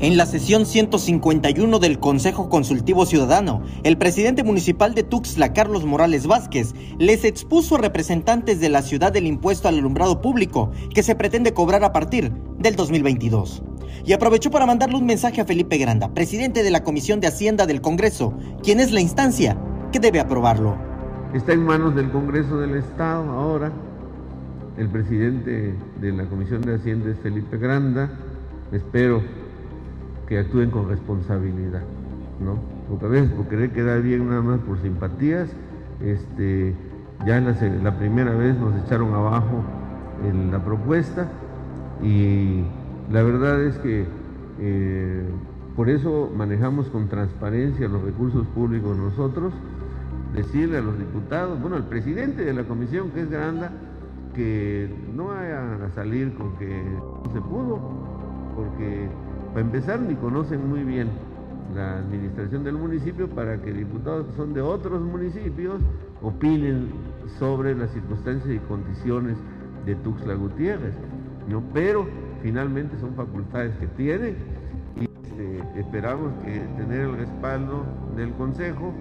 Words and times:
En 0.00 0.16
la 0.16 0.26
sesión 0.26 0.66
151 0.66 1.78
del 1.78 2.00
Consejo 2.00 2.48
Consultivo 2.48 3.06
Ciudadano, 3.06 3.62
el 3.84 3.96
presidente 3.96 4.42
municipal 4.42 4.92
de 4.92 5.04
Tuxtla, 5.04 5.52
Carlos 5.52 5.84
Morales 5.84 6.26
Vázquez, 6.26 6.74
les 6.98 7.24
expuso 7.24 7.76
a 7.76 7.78
representantes 7.78 8.58
de 8.58 8.70
la 8.70 8.82
ciudad 8.82 9.12
del 9.12 9.28
impuesto 9.28 9.68
al 9.68 9.78
alumbrado 9.78 10.20
público 10.20 10.72
que 10.92 11.04
se 11.04 11.14
pretende 11.14 11.54
cobrar 11.54 11.84
a 11.84 11.92
partir 11.92 12.32
del 12.58 12.74
2022. 12.74 13.62
Y 14.04 14.12
aprovechó 14.14 14.50
para 14.50 14.66
mandarle 14.66 14.96
un 14.96 15.06
mensaje 15.06 15.40
a 15.40 15.44
Felipe 15.44 15.78
Granda, 15.78 16.12
presidente 16.12 16.64
de 16.64 16.72
la 16.72 16.82
Comisión 16.82 17.20
de 17.20 17.28
Hacienda 17.28 17.64
del 17.64 17.80
Congreso, 17.80 18.34
quien 18.64 18.80
es 18.80 18.90
la 18.90 19.00
instancia 19.00 19.56
que 19.92 20.00
debe 20.00 20.18
aprobarlo. 20.18 20.76
Está 21.34 21.52
en 21.52 21.64
manos 21.64 21.94
del 21.94 22.10
Congreso 22.10 22.58
del 22.58 22.74
Estado 22.74 23.30
ahora. 23.30 23.70
El 24.76 24.88
presidente 24.88 25.76
de 26.00 26.12
la 26.12 26.24
Comisión 26.24 26.62
de 26.62 26.74
Hacienda 26.74 27.12
es 27.12 27.18
Felipe 27.20 27.58
Granda. 27.58 28.10
Espero 28.72 29.22
que 30.26 30.38
actúen 30.38 30.70
con 30.70 30.88
responsabilidad, 30.88 31.82
¿no? 32.40 32.58
Porque 32.88 33.06
a 33.06 33.08
veces 33.08 33.30
por 33.30 33.48
querer 33.48 33.70
quedar 33.70 34.02
bien 34.02 34.28
nada 34.28 34.42
más 34.42 34.60
por 34.60 34.80
simpatías, 34.80 35.50
este, 36.02 36.74
ya 37.26 37.40
la, 37.40 37.56
la 37.82 37.98
primera 37.98 38.34
vez 38.34 38.56
nos 38.58 38.74
echaron 38.84 39.14
abajo 39.14 39.62
la 40.50 40.64
propuesta 40.64 41.28
y 42.02 42.64
la 43.12 43.22
verdad 43.22 43.62
es 43.62 43.76
que 43.78 44.06
eh, 44.60 45.24
por 45.76 45.90
eso 45.90 46.30
manejamos 46.34 46.88
con 46.88 47.08
transparencia 47.08 47.88
los 47.88 48.02
recursos 48.02 48.46
públicos 48.48 48.96
nosotros, 48.96 49.52
decirle 50.34 50.78
a 50.78 50.80
los 50.80 50.98
diputados, 50.98 51.60
bueno, 51.60 51.76
al 51.76 51.84
presidente 51.84 52.44
de 52.44 52.52
la 52.52 52.64
comisión 52.64 53.10
que 53.10 53.22
es 53.22 53.30
Granda, 53.30 53.72
que 54.34 54.88
no 55.14 55.26
vayan 55.26 55.82
a 55.82 55.90
salir 55.94 56.34
con 56.34 56.56
que 56.56 56.66
no 56.66 57.32
se 57.32 57.40
pudo, 57.40 57.80
porque 58.56 59.08
para 59.54 59.66
empezar, 59.66 60.00
ni 60.00 60.16
conocen 60.16 60.68
muy 60.68 60.82
bien 60.82 61.08
la 61.76 61.98
administración 61.98 62.64
del 62.64 62.74
municipio 62.74 63.28
para 63.28 63.62
que 63.62 63.72
diputados 63.72 64.26
que 64.26 64.32
son 64.36 64.52
de 64.52 64.60
otros 64.60 65.00
municipios 65.00 65.80
opinen 66.22 66.88
sobre 67.38 67.76
las 67.76 67.92
circunstancias 67.92 68.52
y 68.52 68.58
condiciones 68.58 69.36
de 69.86 69.94
Tuxtla 69.94 70.34
Gutiérrez. 70.34 70.94
Pero 71.72 72.08
finalmente 72.42 72.98
son 72.98 73.14
facultades 73.14 73.76
que 73.76 73.86
tienen 73.86 74.36
y 75.00 75.04
este, 75.04 75.78
esperamos 75.78 76.32
tener 76.42 77.02
el 77.02 77.16
respaldo 77.16 77.84
del 78.16 78.32
Consejo 78.32 78.92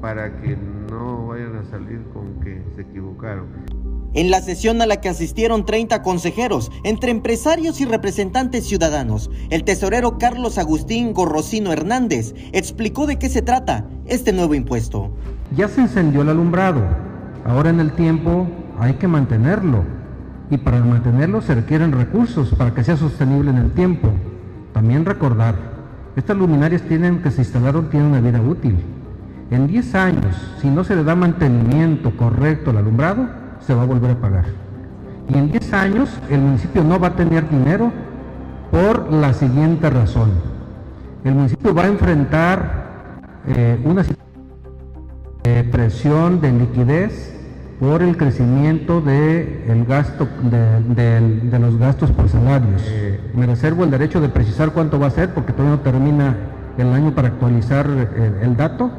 para 0.00 0.40
que 0.40 0.56
no 0.92 1.26
vayan 1.26 1.56
a 1.56 1.64
salir 1.64 2.04
con 2.12 2.38
que 2.38 2.62
se 2.76 2.82
equivocaron. 2.82 3.77
En 4.14 4.30
la 4.30 4.40
sesión 4.40 4.80
a 4.80 4.86
la 4.86 5.02
que 5.02 5.10
asistieron 5.10 5.66
30 5.66 6.02
consejeros, 6.02 6.72
entre 6.82 7.10
empresarios 7.10 7.78
y 7.82 7.84
representantes 7.84 8.66
ciudadanos, 8.66 9.30
el 9.50 9.64
tesorero 9.64 10.16
Carlos 10.16 10.56
Agustín 10.56 11.12
Gorrocino 11.12 11.72
Hernández 11.72 12.34
explicó 12.52 13.06
de 13.06 13.18
qué 13.18 13.28
se 13.28 13.42
trata 13.42 13.84
este 14.06 14.32
nuevo 14.32 14.54
impuesto. 14.54 15.10
Ya 15.54 15.68
se 15.68 15.82
encendió 15.82 16.22
el 16.22 16.30
alumbrado, 16.30 16.82
ahora 17.44 17.68
en 17.68 17.80
el 17.80 17.92
tiempo 17.92 18.48
hay 18.78 18.94
que 18.94 19.06
mantenerlo 19.06 19.84
y 20.50 20.56
para 20.56 20.80
mantenerlo 20.80 21.42
se 21.42 21.54
requieren 21.54 21.92
recursos 21.92 22.54
para 22.54 22.72
que 22.72 22.84
sea 22.84 22.96
sostenible 22.96 23.50
en 23.50 23.58
el 23.58 23.72
tiempo. 23.72 24.08
También 24.72 25.04
recordar, 25.04 25.54
estas 26.16 26.36
luminarias 26.36 26.80
tienen 26.82 27.20
que 27.20 27.30
se 27.30 27.42
instalaron 27.42 27.90
tienen 27.90 28.08
una 28.08 28.22
vida 28.22 28.40
útil. 28.40 28.76
En 29.50 29.66
10 29.66 29.94
años, 29.94 30.34
si 30.62 30.68
no 30.68 30.82
se 30.82 30.96
le 30.96 31.04
da 31.04 31.14
mantenimiento 31.14 32.16
correcto 32.16 32.70
al 32.70 32.78
alumbrado, 32.78 33.47
se 33.60 33.74
va 33.74 33.82
a 33.82 33.86
volver 33.86 34.12
a 34.12 34.20
pagar. 34.20 34.44
Y 35.28 35.36
en 35.36 35.50
10 35.50 35.72
años 35.74 36.10
el 36.30 36.40
municipio 36.40 36.82
no 36.82 36.98
va 36.98 37.08
a 37.08 37.16
tener 37.16 37.48
dinero 37.48 37.92
por 38.70 39.12
la 39.12 39.34
siguiente 39.34 39.90
razón. 39.90 40.30
El 41.24 41.34
municipio 41.34 41.74
va 41.74 41.82
a 41.82 41.86
enfrentar 41.88 43.20
eh, 43.46 43.80
una 43.84 44.04
eh, 45.44 45.68
presión 45.70 46.40
de 46.40 46.52
liquidez 46.52 47.34
por 47.80 48.02
el 48.02 48.16
crecimiento 48.16 49.00
de, 49.00 49.64
el 49.68 49.84
gasto, 49.84 50.26
de, 50.42 51.58
los 51.58 51.78
gastos 51.78 52.10
por 52.10 52.28
salarios. 52.28 52.82
Eh, 52.86 53.20
me 53.34 53.46
reservo 53.46 53.84
el 53.84 53.90
derecho 53.90 54.20
de 54.20 54.28
precisar 54.28 54.72
cuánto 54.72 54.98
va 54.98 55.08
a 55.08 55.10
ser 55.10 55.34
porque 55.34 55.52
todavía 55.52 55.76
no 55.76 55.82
termina 55.82 56.36
el 56.76 56.92
año 56.92 57.14
para 57.14 57.28
actualizar 57.28 57.86
el 57.86 58.56
dato 58.56 58.90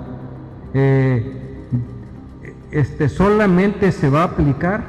este, 2.71 3.09
solamente 3.09 3.91
se 3.91 4.09
va 4.09 4.21
a 4.21 4.25
aplicar 4.25 4.83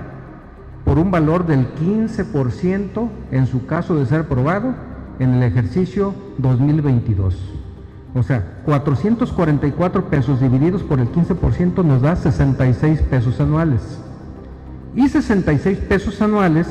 por 0.84 0.98
un 0.98 1.10
valor 1.10 1.46
del 1.46 1.74
15% 1.74 3.08
en 3.30 3.46
su 3.46 3.66
caso 3.66 3.94
de 3.96 4.06
ser 4.06 4.20
aprobado 4.20 4.74
en 5.18 5.34
el 5.34 5.42
ejercicio 5.42 6.14
2022. 6.38 7.36
O 8.14 8.22
sea, 8.22 8.44
444 8.64 10.06
pesos 10.06 10.40
divididos 10.40 10.82
por 10.82 10.98
el 10.98 11.12
15% 11.12 11.84
nos 11.84 12.02
da 12.02 12.16
66 12.16 13.02
pesos 13.02 13.40
anuales. 13.40 14.00
Y 14.96 15.08
66 15.08 15.78
pesos 15.78 16.20
anuales 16.20 16.66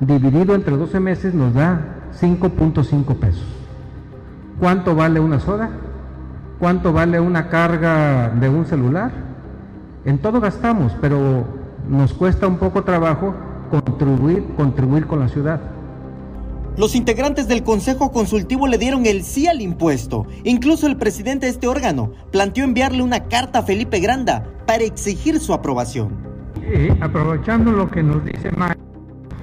dividido 0.00 0.54
entre 0.54 0.76
12 0.76 0.98
meses 0.98 1.34
nos 1.34 1.54
da 1.54 1.80
5.5 2.20 3.14
pesos. 3.16 3.46
¿Cuánto 4.58 4.94
vale 4.94 5.20
una 5.20 5.38
soda? 5.38 5.70
¿Cuánto 6.58 6.92
vale 6.92 7.20
una 7.20 7.48
carga 7.48 8.30
de 8.30 8.48
un 8.48 8.64
celular? 8.64 9.25
En 10.06 10.18
todo 10.18 10.40
gastamos, 10.40 10.92
pero 11.00 11.44
nos 11.88 12.12
cuesta 12.12 12.46
un 12.46 12.58
poco 12.58 12.84
trabajo 12.84 13.34
contribuir, 13.72 14.44
contribuir 14.56 15.04
con 15.08 15.18
la 15.18 15.28
ciudad. 15.28 15.60
Los 16.76 16.94
integrantes 16.94 17.48
del 17.48 17.64
Consejo 17.64 18.12
Consultivo 18.12 18.68
le 18.68 18.78
dieron 18.78 19.04
el 19.04 19.24
sí 19.24 19.48
al 19.48 19.60
impuesto. 19.60 20.26
Incluso 20.44 20.86
el 20.86 20.96
presidente 20.96 21.46
de 21.46 21.52
este 21.52 21.66
órgano 21.66 22.12
planteó 22.30 22.62
enviarle 22.62 23.02
una 23.02 23.24
carta 23.24 23.60
a 23.60 23.62
Felipe 23.62 23.98
Granda 23.98 24.44
para 24.64 24.84
exigir 24.84 25.40
su 25.40 25.52
aprobación. 25.52 26.10
Eh, 26.62 26.96
aprovechando 27.00 27.72
lo 27.72 27.90
que 27.90 28.04
nos 28.04 28.24
dice 28.24 28.52
Mario, 28.52 28.80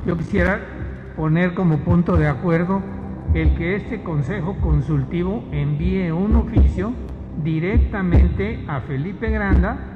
yo 0.07 0.17
quisiera 0.17 0.61
poner 1.17 1.55
como 1.55 1.79
punto 1.79 2.15
de 2.15 2.27
acuerdo 2.27 2.81
el 3.33 3.53
que 3.55 3.75
este 3.75 4.01
Consejo 4.01 4.55
Consultivo 4.61 5.43
envíe 5.51 6.09
un 6.11 6.37
oficio 6.37 6.93
directamente 7.43 8.63
a 8.69 8.79
Felipe 8.81 9.29
Granda 9.29 9.92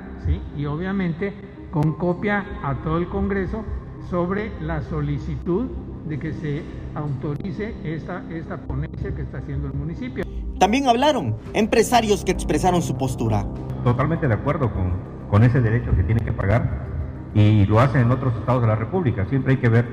y 0.57 0.65
obviamente 0.65 1.33
con 1.71 1.93
copia 1.93 2.45
a 2.63 2.75
todo 2.75 2.97
el 2.97 3.07
Congreso 3.07 3.63
sobre 4.09 4.51
la 4.61 4.81
solicitud 4.81 5.67
de 6.07 6.19
que 6.19 6.33
se 6.33 6.63
autorice 6.95 7.75
esta, 7.83 8.23
esta 8.29 8.57
ponencia 8.57 9.13
que 9.13 9.21
está 9.21 9.39
haciendo 9.39 9.67
el 9.67 9.73
municipio. 9.73 10.23
También 10.59 10.87
hablaron 10.87 11.35
empresarios 11.53 12.23
que 12.23 12.31
expresaron 12.31 12.81
su 12.81 12.97
postura. 12.97 13.45
Totalmente 13.83 14.27
de 14.27 14.33
acuerdo 14.33 14.71
con, 14.73 14.93
con 15.29 15.43
ese 15.43 15.61
derecho 15.61 15.95
que 15.95 16.03
tiene 16.03 16.21
que 16.21 16.31
pagar 16.31 16.87
y 17.33 17.65
lo 17.65 17.79
hacen 17.79 18.01
en 18.01 18.11
otros 18.11 18.35
estados 18.35 18.61
de 18.61 18.67
la 18.67 18.75
República. 18.75 19.25
Siempre 19.25 19.53
hay 19.53 19.59
que 19.59 19.69
ver 19.69 19.85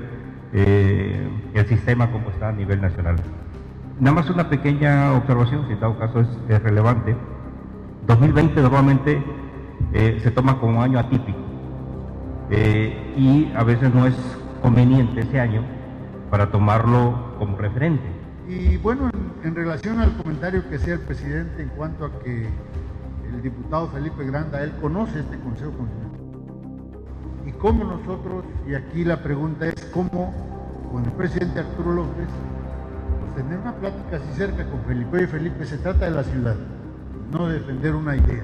eh, 0.53 1.29
el 1.53 1.67
sistema 1.67 2.11
como 2.11 2.29
está 2.29 2.49
a 2.49 2.51
nivel 2.51 2.81
nacional. 2.81 3.17
Nada 3.99 4.15
más 4.15 4.29
una 4.29 4.49
pequeña 4.49 5.13
observación, 5.13 5.67
si 5.67 5.73
en 5.73 5.79
dado 5.79 5.97
caso 5.99 6.21
es, 6.21 6.27
es 6.49 6.63
relevante. 6.63 7.15
2020 8.07 8.61
normalmente 8.61 9.21
eh, 9.93 10.19
se 10.21 10.31
toma 10.31 10.59
como 10.59 10.81
año 10.81 10.99
atípico 10.99 11.39
eh, 12.49 13.13
y 13.17 13.51
a 13.55 13.63
veces 13.63 13.93
no 13.93 14.05
es 14.05 14.15
conveniente 14.61 15.21
ese 15.21 15.39
año 15.39 15.63
para 16.29 16.51
tomarlo 16.51 17.35
como 17.39 17.57
referente. 17.57 18.03
Y 18.47 18.77
bueno, 18.77 19.09
en, 19.43 19.55
relación 19.55 19.99
al 19.99 20.15
comentario 20.17 20.67
que 20.69 20.75
hacía 20.75 20.93
el 20.93 20.99
presidente 20.99 21.63
en 21.63 21.69
cuanto 21.69 22.05
a 22.05 22.19
que 22.19 22.47
el 23.29 23.41
diputado 23.41 23.87
Felipe 23.89 24.23
Granda, 24.25 24.61
él 24.61 24.71
conoce 24.81 25.19
este 25.19 25.39
Consejo 25.39 25.71
Constitucional. 25.71 26.11
Y 27.45 27.51
cómo 27.53 27.83
nosotros, 27.83 28.43
y 28.67 28.75
aquí 28.75 29.03
la 29.03 29.21
pregunta 29.23 29.67
es 29.67 29.85
cómo 29.93 30.33
con 30.91 31.05
el 31.05 31.11
presidente 31.11 31.59
Arturo 31.59 31.93
López, 31.93 32.27
pues 33.19 33.35
tener 33.35 33.59
una 33.59 33.73
plática 33.73 34.17
así 34.17 34.33
cerca 34.35 34.69
con 34.69 34.81
Felipe 34.81 35.23
y 35.23 35.27
Felipe, 35.27 35.65
se 35.65 35.77
trata 35.77 36.05
de 36.05 36.11
la 36.11 36.23
ciudad, 36.23 36.55
no 37.31 37.47
de 37.47 37.55
defender 37.55 37.95
una 37.95 38.15
idea. 38.15 38.43